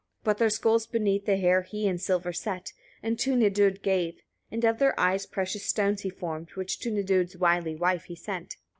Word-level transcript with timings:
23. 0.23 0.23
But 0.31 0.37
their 0.39 0.49
skulls 0.49 0.87
beneath 0.87 1.25
the 1.27 1.37
hair 1.37 1.61
he 1.61 1.85
in 1.85 1.99
silver 1.99 2.33
set, 2.33 2.73
and 3.03 3.19
to 3.19 3.35
Nidud 3.35 3.83
gave; 3.83 4.23
and 4.49 4.65
of 4.65 4.79
their 4.79 4.99
eyes 4.99 5.27
precious 5.27 5.65
stones 5.67 6.01
he 6.01 6.09
formed, 6.09 6.49
which 6.55 6.79
to 6.79 6.89
Nidud's 6.89 7.37
wily 7.37 7.75
wife 7.75 8.05
he 8.05 8.15
sent. 8.15 8.57